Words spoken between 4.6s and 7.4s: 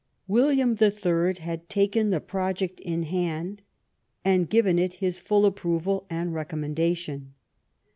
it his full approval and recom mendation.